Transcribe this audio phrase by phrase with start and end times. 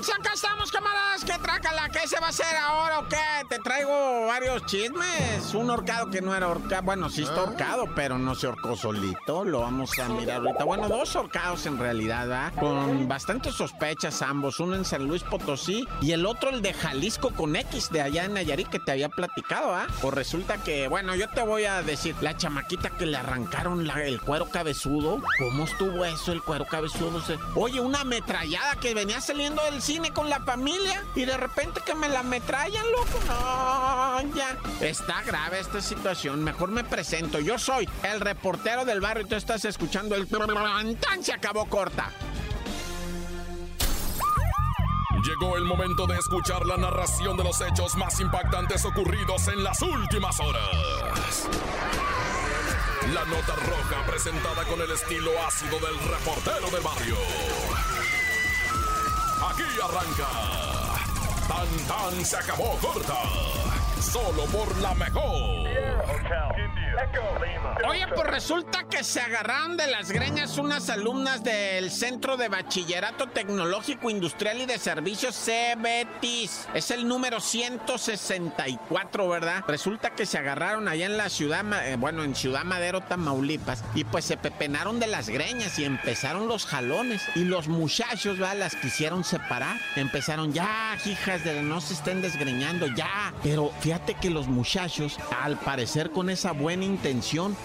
[0.00, 1.24] Acá estamos, camaradas.
[1.26, 1.88] ¿Qué trácala?
[1.90, 3.16] ¿Qué se va a hacer ahora o qué?
[3.50, 5.52] Te traigo varios chismes.
[5.52, 6.82] Un horcado que no era horcado.
[6.82, 9.44] Bueno, sí está horcado, pero no se horcó solito.
[9.44, 10.64] Lo vamos a mirar ahorita.
[10.64, 12.52] Bueno, dos horcados en realidad, ¿verdad?
[12.58, 14.58] Con bastantes sospechas ambos.
[14.58, 18.24] Uno en San Luis Potosí y el otro el de Jalisco con X de allá
[18.24, 19.86] en Nayarit que te había platicado, ¿ah?
[20.00, 24.02] Pues resulta que, bueno, yo te voy a decir, la chamaquita que le arrancaron la-
[24.02, 25.20] el cuero cabezudo.
[25.38, 27.20] ¿Cómo estuvo eso, el cuero cabezudo?
[27.20, 31.80] Se- Oye, una ametrallada que venía saliendo del cine con la familia y de repente
[31.84, 33.18] que me la ametrallan, loco.
[33.26, 34.56] No, ya.
[34.80, 36.44] Está grave esta situación.
[36.44, 37.40] Mejor me presento.
[37.40, 40.28] Yo soy el reportero del barrio y tú estás escuchando el...
[40.28, 42.12] Tan se acabó corta.
[45.24, 49.82] Llegó el momento de escuchar la narración de los hechos más impactantes ocurridos en las
[49.82, 51.48] últimas horas.
[53.12, 58.19] La nota roja presentada con el estilo ácido del reportero del barrio.
[59.42, 60.28] Aquí arranca.
[61.48, 63.22] Tan tan se acabó corta.
[64.00, 65.69] Solo por la mejor.
[67.88, 73.28] Oye, pues resulta que se agarraron de las greñas unas alumnas del Centro de Bachillerato
[73.28, 76.68] Tecnológico Industrial y de Servicios CBTIS.
[76.74, 79.64] Es el número 164, ¿verdad?
[79.66, 84.04] Resulta que se agarraron allá en la ciudad, eh, bueno, en Ciudad Madero, Tamaulipas, y
[84.04, 87.22] pues se pepenaron de las greñas y empezaron los jalones.
[87.34, 88.56] Y los muchachos, ¿verdad?
[88.56, 89.80] Las quisieron separar.
[89.96, 93.32] Empezaron, ya, hijas de no se estén desgreñando, ya.
[93.42, 96.99] Pero fíjate que los muchachos, al parecer con esa buena intención,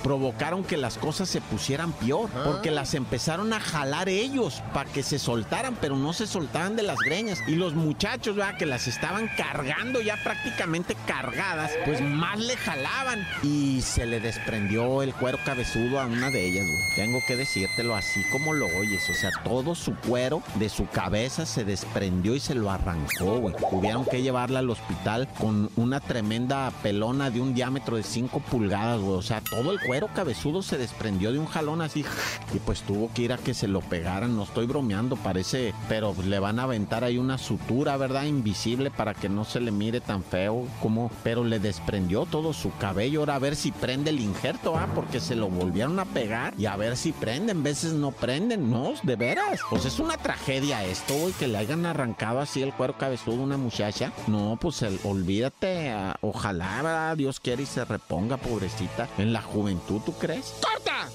[0.04, 2.30] provocaron que las cosas se pusieran peor.
[2.44, 6.84] Porque las empezaron a jalar ellos para que se soltaran, pero no se soltaban de
[6.84, 7.40] las greñas.
[7.48, 8.58] Y los muchachos, ¿verdad?
[8.58, 13.26] Que las estaban cargando ya prácticamente cargadas, pues más le jalaban.
[13.44, 16.96] Y se le desprendió el cuero cabezudo a una de ellas, güey.
[16.96, 19.10] Tengo que decírtelo así como lo oyes.
[19.10, 23.56] O sea, todo su cuero de su cabeza se desprendió y se lo arrancó, güey.
[23.70, 29.00] Tuvieron que llevarla al hospital con una tremenda pelona de un diámetro de 5 pulgadas,
[29.00, 29.18] güey.
[29.26, 32.06] O sea, todo el cuero cabezudo se desprendió de un jalón así.
[32.54, 34.36] Y pues tuvo que ir a que se lo pegaran.
[34.36, 35.74] No estoy bromeando, parece.
[35.90, 38.26] Pero le van a aventar ahí una sutura, ¿verdad?
[38.26, 41.10] Invisible para que no se le mire tan feo como.
[41.24, 43.22] Pero le desprendió todo su cabello.
[43.22, 44.90] Ahora a ver si prende el injerto, ¿ah?
[44.94, 46.54] Porque se lo volvieron a pegar.
[46.56, 47.64] Y a ver si prenden.
[47.64, 48.94] Veces no prenden, ¿no?
[49.02, 49.60] De veras.
[49.72, 51.34] Pues es una tragedia esto, güey.
[51.34, 54.12] Que le hayan arrancado así el cuero cabezudo a una muchacha.
[54.28, 55.90] No, pues olvídate.
[55.90, 57.18] ah, ojalá, ¿verdad?
[57.18, 59.10] Dios quiere y se reponga, pobrecita.
[59.18, 60.56] En la juventud, ¿tú crees?
[60.62, 61.10] ¡Corta!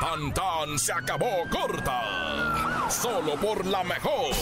[0.00, 2.88] Tan tan se acabó corta.
[2.90, 4.34] Solo por la mejor.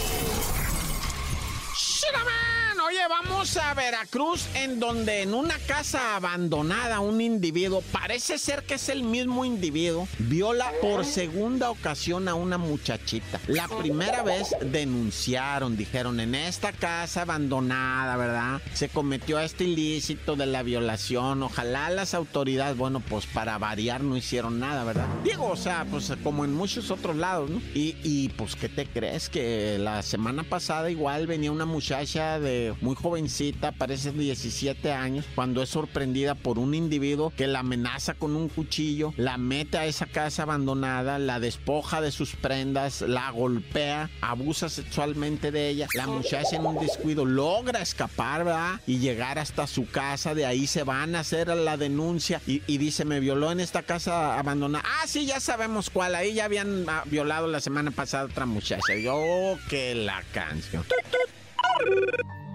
[1.75, 2.56] ¡Shiraman!
[2.87, 8.75] Oye, vamos a Veracruz, en donde en una casa abandonada un individuo, parece ser que
[8.75, 13.41] es el mismo individuo, viola por segunda ocasión a una muchachita.
[13.49, 18.63] La primera vez denunciaron, dijeron, en esta casa abandonada, ¿verdad?
[18.73, 21.43] Se cometió este ilícito de la violación.
[21.43, 25.09] Ojalá las autoridades, bueno, pues para variar no hicieron nada, ¿verdad?
[25.25, 27.61] Digo, o sea, pues como en muchos otros lados, ¿no?
[27.75, 29.29] Y, y pues, ¿qué te crees?
[29.29, 35.63] Que la semana pasada igual venía una muchacha de muy jovencita, parece 17 años, cuando
[35.63, 40.07] es sorprendida por un individuo que la amenaza con un cuchillo, la mete a esa
[40.07, 45.87] casa abandonada, la despoja de sus prendas, la golpea, abusa sexualmente de ella.
[45.95, 48.81] La muchacha en un descuido logra escapar, ¿verdad?
[48.87, 53.05] Y llegar hasta su casa, de ahí se van a hacer la denuncia y, dice,
[53.05, 54.85] me violó en esta casa abandonada.
[54.87, 58.95] Ah, sí, ya sabemos cuál, ahí ya habían ah, violado la semana pasada otra muchacha.
[58.97, 60.85] Yo, que la canción.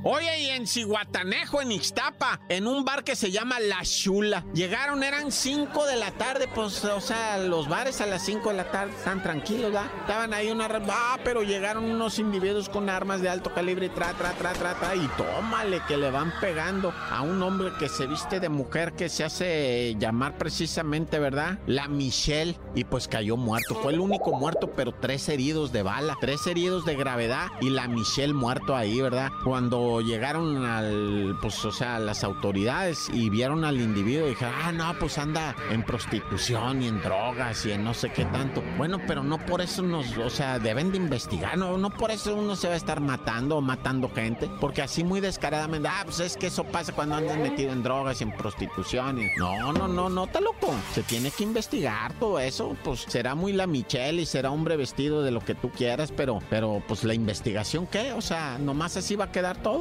[0.04, 4.44] Oye, y en Cihuatanejo, en Ixtapa, en un bar que se llama La Chula.
[4.52, 8.56] Llegaron, eran 5 de la tarde, pues, o sea, los bares a las 5 de
[8.56, 9.92] la tarde están tranquilos, ¿verdad?
[10.02, 10.68] Estaban ahí una...
[10.90, 14.96] Ah, pero llegaron unos individuos con armas de alto calibre tra, tra, tra, tra, tra,
[14.96, 19.08] y tómale que le van pegando a un hombre que se viste de mujer que
[19.08, 21.60] se hace llamar precisamente, ¿verdad?
[21.68, 23.76] La Michelle, y pues cayó muerto.
[23.76, 27.88] Fue el único muerto, pero tres heridos de bala, tres heridos de gravedad y la
[27.88, 29.30] Michelle muerto ahí, ¿verdad?
[29.44, 34.98] Cuando llegaron al, pues, o sea, las autoridades y vieron al individuo, dijeron, ah, no,
[34.98, 38.64] pues anda en prostitución y en drogas y en no sé qué tanto.
[38.78, 42.36] Bueno, pero no por eso nos, o sea, deben de investigar, no, no por eso
[42.36, 46.20] uno se va a estar matando o matando gente, porque así muy descaradamente, ah, pues
[46.20, 49.20] es que eso pasa cuando andas metido en drogas y en prostitución.
[49.20, 49.28] Y...
[49.38, 50.74] No, no, no, no, está loco.
[50.94, 55.24] Se tiene que investigar todo eso, pues será muy la Michelle y será hombre vestido
[55.24, 58.14] de lo que tú quieras, pero, pero pues la investigación, ¿qué?
[58.14, 59.81] O sea, nomás así va a quedar todo.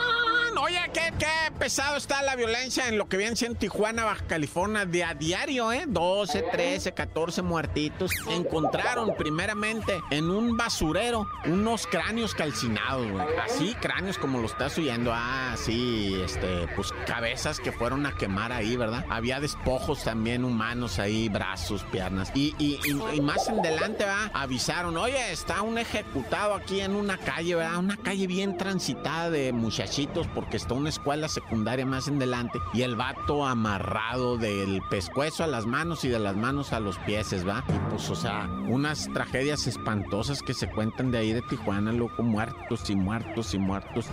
[0.63, 1.11] Oye, qué,
[1.57, 5.71] pesado está la violencia en lo que viene en Tijuana, Baja California, de a diario,
[5.71, 5.85] ¿eh?
[5.87, 8.11] 12, 13, 14 muertitos.
[8.29, 13.25] Encontraron primeramente en un basurero unos cráneos calcinados, güey.
[13.43, 15.11] Así, cráneos como lo estás oyendo.
[15.11, 19.03] Ah, sí, este, pues cabezas que fueron a quemar ahí, ¿verdad?
[19.09, 22.31] Había despojos también humanos ahí, brazos, piernas.
[22.35, 22.79] Y, y,
[23.13, 24.29] y, más en delante, ¿verdad?
[24.33, 27.77] Avisaron, oye, está un ejecutado aquí en una calle, ¿verdad?
[27.77, 32.81] Una calle bien transitada de muchachitos porque está una escuela secundaria más en delante y
[32.81, 37.47] el vato amarrado del pescuezo a las manos y de las manos a los pies,
[37.47, 37.63] ¿va?
[37.67, 42.23] Y pues, o sea, unas tragedias espantosas que se cuentan de ahí de Tijuana, loco,
[42.23, 44.07] muertos y muertos y muertos.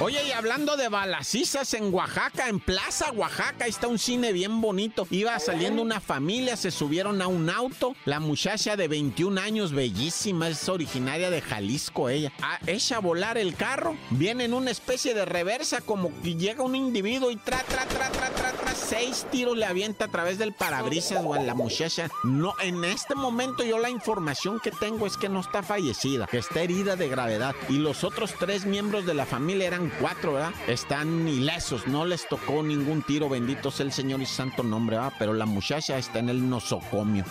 [0.00, 4.60] Oye, y hablando de balacizas en Oaxaca, en Plaza Oaxaca, ahí está un cine bien
[4.60, 5.06] bonito.
[5.10, 7.94] Iba saliendo una familia, se subieron a un auto.
[8.04, 12.32] La muchacha de 21 años, bellísima, es originaria de Jalisco ella.
[12.42, 16.62] Ah, echa a volar el carro, viene en una especie de reversa, como que llega
[16.62, 20.36] un individuo y tra, tra, tra, tra, tra, tra, seis tiros le avienta a través
[20.36, 22.10] del parabrisas, o la muchacha.
[22.22, 26.36] No, en este momento yo la información que tengo es que no está fallecida, que
[26.36, 27.56] está herida de gravedad.
[27.70, 30.52] Y los otros tres miembros de la familia eran cuatro, ¿verdad?
[30.66, 35.14] Están ilesos, no les tocó ningún tiro, bendito sea el Señor y santo nombre, ¿verdad?
[35.18, 37.24] Pero la muchacha está en el nosocomio.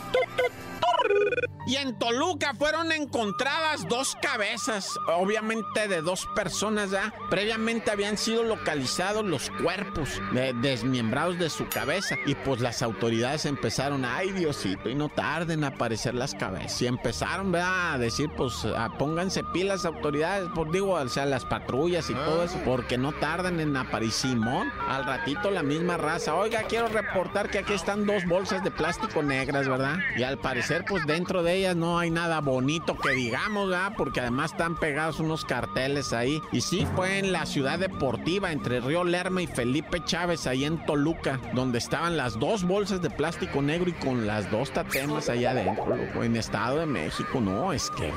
[1.68, 7.14] Y en Toluca fueron encontradas dos cabezas, obviamente de dos personas ya.
[7.30, 10.22] Previamente habían sido localizados los cuerpos
[10.62, 12.16] desmembrados de su cabeza.
[12.26, 16.82] Y pues las autoridades empezaron, ay Diosito, y no tarden a aparecer las cabezas.
[16.82, 18.66] Y empezaron a decir, pues
[18.98, 23.60] pónganse pilas autoridades, por digo, o sea, las patrullas y todo eso, porque no tardan
[23.60, 24.08] en aparecer.
[24.08, 28.72] Simón, al ratito la misma raza, oiga, quiero reportar que aquí están dos bolsas de
[28.72, 29.98] plástico negras, ¿verdad?
[30.16, 33.58] Y al parecer, pues dentro de no hay nada bonito que digamos.
[33.98, 36.42] Porque además están pegados unos carteles ahí.
[36.52, 40.84] Y sí, fue en la ciudad deportiva entre Río Lerma y Felipe Chávez, ahí en
[40.86, 45.52] Toluca, donde estaban las dos bolsas de plástico negro y con las dos tatemas allá
[45.52, 48.12] adentro, En Estado de México, no, es que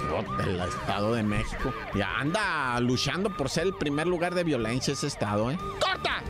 [0.45, 1.73] el Estado de México.
[1.95, 5.59] Ya anda luchando por ser el primer lugar de violencia ese estado, ¿eh?
[5.81, 6.23] ¡Corta!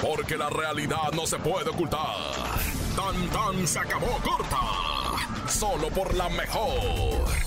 [0.00, 2.00] Porque la realidad no se puede ocultar.
[2.96, 4.95] Tan tan se acabó corta
[5.50, 7.45] solo por la mejor.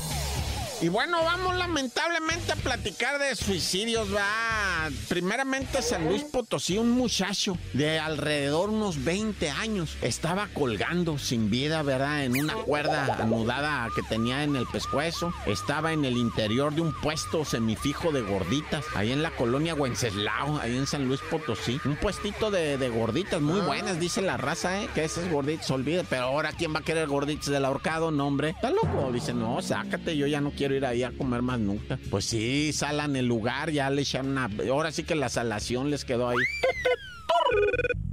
[0.81, 4.89] Y bueno, vamos lamentablemente a platicar de suicidios, va.
[5.09, 11.83] Primeramente San Luis Potosí, un muchacho de alrededor unos 20 años, estaba colgando sin vida,
[11.83, 12.23] ¿verdad?
[12.23, 15.33] En una cuerda anudada que tenía en el pescuezo.
[15.45, 20.59] Estaba en el interior de un puesto semifijo de gorditas, ahí en la colonia Wenceslao,
[20.59, 21.77] ahí en San Luis Potosí.
[21.83, 24.89] Un puestito de, gorditas muy buenas, dice la raza, ¿eh?
[24.95, 26.05] Que esas gorditas, olvide.
[26.09, 28.11] Pero ahora, ¿quién va a querer gorditas del ahorcado?
[28.11, 28.51] No, hombre.
[28.51, 29.11] Está loco.
[29.11, 31.97] Dice, no, sácate, yo ya no quiero ir ahí a comer más nunca.
[32.09, 34.49] Pues sí, salan el lugar, ya le echaron una...
[34.69, 36.37] Ahora sí que la salación les quedó ahí.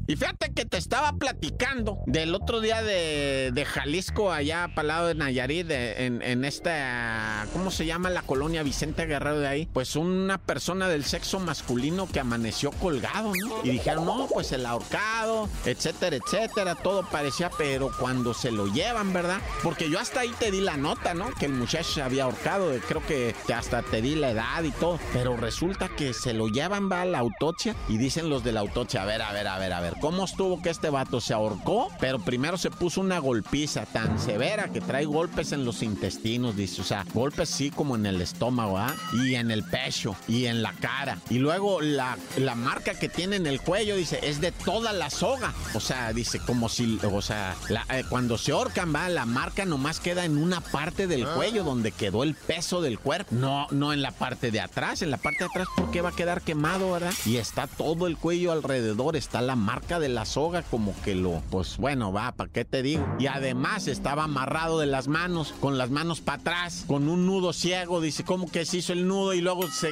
[0.08, 5.16] Y fíjate que te estaba platicando del otro día de, Jalisco, allá para lado de
[5.16, 9.68] Nayarit, en, en, esta, ¿cómo se llama la colonia Vicente Guerrero de ahí?
[9.72, 13.64] Pues una persona del sexo masculino que amaneció colgado, ¿no?
[13.64, 19.12] Y dijeron, no, pues el ahorcado, etcétera, etcétera, todo parecía, pero cuando se lo llevan,
[19.12, 19.40] ¿verdad?
[19.64, 21.32] Porque yo hasta ahí te di la nota, ¿no?
[21.34, 25.00] Que el muchacho se había ahorcado, creo que hasta te di la edad y todo,
[25.12, 28.60] pero resulta que se lo llevan, va a la autopsia y dicen los de la
[28.60, 31.34] autopsia, a ver, a ver, a ver, a ver cómo estuvo que este vato se
[31.34, 36.56] ahorcó, pero primero se puso una golpiza tan severa que trae golpes en los intestinos,
[36.56, 38.94] dice, o sea, golpes sí como en el estómago, ¿ah?
[39.24, 41.18] Y en el pecho y en la cara.
[41.30, 45.10] Y luego la, la marca que tiene en el cuello, dice, es de toda la
[45.10, 45.54] soga.
[45.74, 47.56] O sea, dice, como si, o sea,
[47.90, 51.34] eh, cuando se ahorcan, va, la marca nomás queda en una parte del ah.
[51.36, 53.34] cuello donde quedó el peso del cuerpo.
[53.34, 55.02] No, no en la parte de atrás.
[55.02, 57.12] En la parte de atrás, ¿por qué va a quedar quemado, verdad?
[57.24, 61.40] Y está todo el cuello alrededor, está la marca de la soga como que lo,
[61.50, 63.06] pues bueno, va, ¿para qué te digo?
[63.18, 67.52] Y además estaba amarrado de las manos, con las manos para atrás, con un nudo
[67.52, 69.90] ciego, dice, ¿cómo que se hizo el nudo y luego se...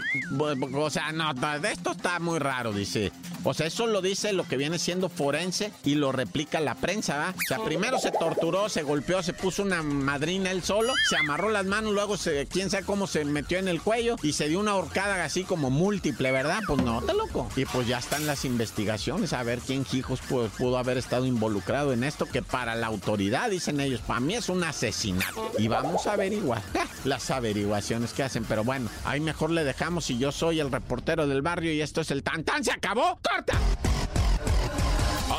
[0.74, 1.32] O sea, no,
[1.62, 3.12] esto está muy raro, dice.
[3.44, 7.18] O sea, eso lo dice lo que viene siendo forense y lo replica la prensa,
[7.18, 7.30] ¿va?
[7.30, 11.50] O sea, primero se torturó, se golpeó, se puso una madrina él solo, se amarró
[11.50, 14.60] las manos, luego se, quién sabe cómo se metió en el cuello y se dio
[14.60, 16.60] una horcada así como múltiple, ¿verdad?
[16.66, 17.48] Pues no, te loco.
[17.56, 22.04] Y pues ya están las investigaciones a ver quién hijos pudo haber estado involucrado en
[22.04, 25.52] esto, que para la autoridad, dicen ellos, para mí es un asesinato.
[25.58, 26.62] Y vamos a averiguar
[27.04, 31.26] las averiguaciones que hacen, pero bueno, ahí mejor le dejamos si yo soy el reportero
[31.26, 33.18] del barrio y esto es el tan tan, se acabó.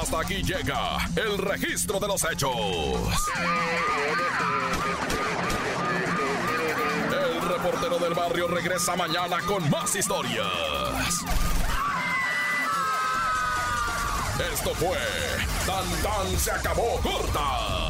[0.02, 2.52] Hasta aquí llega el registro de los hechos.
[7.12, 11.24] El reportero del barrio regresa mañana con más historias.
[14.40, 14.98] Esto fue
[15.66, 17.85] Tan Tan se acabó corta